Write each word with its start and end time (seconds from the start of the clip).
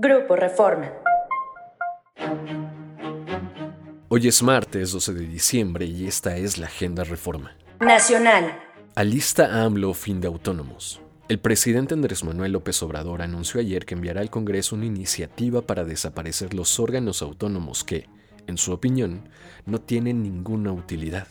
Grupo 0.00 0.36
Reforma. 0.36 0.92
Hoy 4.08 4.28
es 4.28 4.44
martes 4.44 4.92
12 4.92 5.12
de 5.12 5.26
diciembre 5.26 5.86
y 5.86 6.06
esta 6.06 6.36
es 6.36 6.56
la 6.56 6.66
Agenda 6.66 7.02
Reforma. 7.02 7.56
Nacional. 7.80 8.60
Alista 8.94 9.64
AMLO 9.64 9.94
fin 9.94 10.20
de 10.20 10.28
autónomos. 10.28 11.00
El 11.28 11.40
presidente 11.40 11.94
Andrés 11.94 12.22
Manuel 12.22 12.52
López 12.52 12.80
Obrador 12.84 13.22
anunció 13.22 13.58
ayer 13.60 13.86
que 13.86 13.94
enviará 13.94 14.20
al 14.20 14.30
Congreso 14.30 14.76
una 14.76 14.86
iniciativa 14.86 15.62
para 15.62 15.82
desaparecer 15.82 16.54
los 16.54 16.78
órganos 16.78 17.20
autónomos 17.20 17.82
que, 17.82 18.06
en 18.46 18.56
su 18.56 18.72
opinión, 18.72 19.28
no 19.66 19.80
tienen 19.80 20.22
ninguna 20.22 20.70
utilidad. 20.70 21.26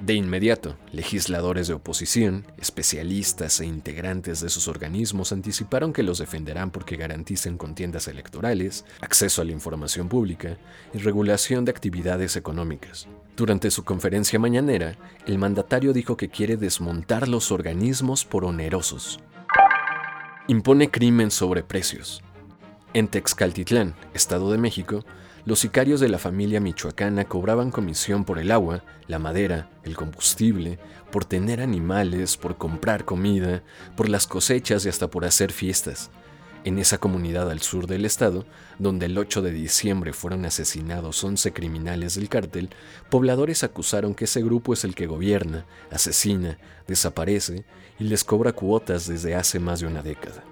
De 0.00 0.14
inmediato, 0.14 0.76
legisladores 0.92 1.68
de 1.68 1.74
oposición, 1.74 2.46
especialistas 2.56 3.60
e 3.60 3.66
integrantes 3.66 4.40
de 4.40 4.46
esos 4.46 4.66
organismos 4.66 5.30
anticiparon 5.30 5.92
que 5.92 6.02
los 6.02 6.16
defenderán 6.18 6.70
porque 6.70 6.96
garanticen 6.96 7.58
contiendas 7.58 8.08
electorales, 8.08 8.86
acceso 9.02 9.42
a 9.42 9.44
la 9.44 9.52
información 9.52 10.08
pública 10.08 10.56
y 10.94 10.98
regulación 10.98 11.66
de 11.66 11.72
actividades 11.72 12.36
económicas. 12.36 13.08
Durante 13.36 13.70
su 13.70 13.84
conferencia 13.84 14.38
mañanera, 14.38 14.96
el 15.26 15.36
mandatario 15.36 15.92
dijo 15.92 16.16
que 16.16 16.30
quiere 16.30 16.56
desmontar 16.56 17.28
los 17.28 17.52
organismos 17.52 18.24
por 18.24 18.46
onerosos. 18.46 19.20
Impone 20.48 20.90
crimen 20.90 21.30
sobre 21.30 21.62
precios. 21.62 22.22
En 22.92 23.06
Texcaltitlán, 23.06 23.94
Estado 24.14 24.50
de 24.50 24.58
México, 24.58 25.04
los 25.44 25.60
sicarios 25.60 26.00
de 26.00 26.08
la 26.08 26.18
familia 26.18 26.58
michoacana 26.58 27.24
cobraban 27.24 27.70
comisión 27.70 28.24
por 28.24 28.40
el 28.40 28.50
agua, 28.50 28.82
la 29.06 29.20
madera, 29.20 29.70
el 29.84 29.96
combustible, 29.96 30.80
por 31.12 31.24
tener 31.24 31.60
animales, 31.60 32.36
por 32.36 32.56
comprar 32.58 33.04
comida, 33.04 33.62
por 33.96 34.08
las 34.08 34.26
cosechas 34.26 34.84
y 34.84 34.88
hasta 34.88 35.06
por 35.06 35.24
hacer 35.24 35.52
fiestas. 35.52 36.10
En 36.64 36.80
esa 36.80 36.98
comunidad 36.98 37.48
al 37.48 37.60
sur 37.60 37.86
del 37.86 38.04
estado, 38.04 38.44
donde 38.80 39.06
el 39.06 39.16
8 39.16 39.40
de 39.40 39.52
diciembre 39.52 40.12
fueron 40.12 40.44
asesinados 40.44 41.22
11 41.22 41.52
criminales 41.52 42.16
del 42.16 42.28
cártel, 42.28 42.70
pobladores 43.08 43.62
acusaron 43.62 44.16
que 44.16 44.24
ese 44.24 44.42
grupo 44.42 44.72
es 44.72 44.82
el 44.82 44.96
que 44.96 45.06
gobierna, 45.06 45.64
asesina, 45.92 46.58
desaparece 46.88 47.64
y 48.00 48.04
les 48.04 48.24
cobra 48.24 48.52
cuotas 48.52 49.06
desde 49.06 49.36
hace 49.36 49.60
más 49.60 49.78
de 49.78 49.86
una 49.86 50.02
década. 50.02 50.42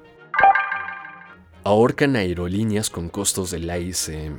Ahorcan 1.64 2.14
aerolíneas 2.14 2.88
con 2.88 3.08
costos 3.08 3.50
de 3.50 3.58
la 3.58 3.78
ICM. 3.78 4.38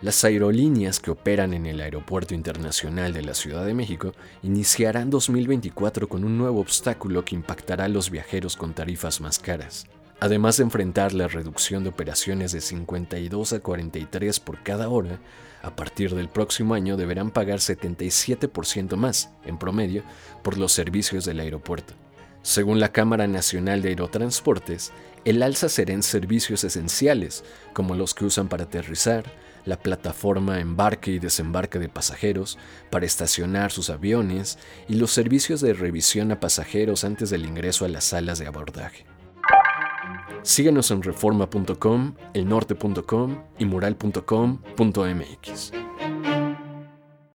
Las 0.00 0.24
aerolíneas 0.24 1.00
que 1.00 1.10
operan 1.10 1.52
en 1.52 1.66
el 1.66 1.80
Aeropuerto 1.80 2.34
Internacional 2.34 3.12
de 3.12 3.22
la 3.22 3.34
Ciudad 3.34 3.66
de 3.66 3.74
México 3.74 4.14
iniciarán 4.42 5.10
2024 5.10 6.08
con 6.08 6.24
un 6.24 6.38
nuevo 6.38 6.60
obstáculo 6.60 7.24
que 7.24 7.34
impactará 7.34 7.86
a 7.86 7.88
los 7.88 8.10
viajeros 8.10 8.56
con 8.56 8.74
tarifas 8.74 9.20
más 9.20 9.40
caras. 9.40 9.86
Además 10.20 10.56
de 10.56 10.62
enfrentar 10.62 11.12
la 11.12 11.26
reducción 11.26 11.82
de 11.82 11.90
operaciones 11.90 12.52
de 12.52 12.60
52 12.60 13.52
a 13.52 13.60
43 13.60 14.40
por 14.40 14.62
cada 14.62 14.88
hora, 14.88 15.18
a 15.62 15.74
partir 15.74 16.14
del 16.14 16.28
próximo 16.28 16.74
año 16.74 16.96
deberán 16.96 17.32
pagar 17.32 17.58
77% 17.58 18.96
más, 18.96 19.30
en 19.44 19.58
promedio, 19.58 20.04
por 20.42 20.56
los 20.56 20.72
servicios 20.72 21.24
del 21.24 21.40
aeropuerto. 21.40 21.94
Según 22.42 22.80
la 22.80 22.92
Cámara 22.92 23.26
Nacional 23.26 23.82
de 23.82 23.90
Aerotransportes, 23.90 24.92
el 25.24 25.42
alza 25.42 25.68
será 25.68 25.92
en 25.92 26.02
servicios 26.02 26.64
esenciales, 26.64 27.44
como 27.74 27.94
los 27.94 28.14
que 28.14 28.24
usan 28.24 28.48
para 28.48 28.64
aterrizar, 28.64 29.24
la 29.66 29.78
plataforma 29.78 30.60
embarque 30.60 31.10
y 31.10 31.18
desembarque 31.18 31.78
de 31.78 31.90
pasajeros 31.90 32.56
para 32.88 33.04
estacionar 33.04 33.72
sus 33.72 33.90
aviones 33.90 34.58
y 34.88 34.94
los 34.94 35.10
servicios 35.10 35.60
de 35.60 35.74
revisión 35.74 36.32
a 36.32 36.40
pasajeros 36.40 37.04
antes 37.04 37.28
del 37.28 37.44
ingreso 37.44 37.84
a 37.84 37.88
las 37.88 38.04
salas 38.04 38.38
de 38.38 38.46
abordaje. 38.46 39.04
Síguenos 40.42 40.90
en 40.90 41.02
reforma.com, 41.02 42.14
elnorte.com 42.32 43.42
y 43.58 43.66
mural.com.mx. 43.66 45.72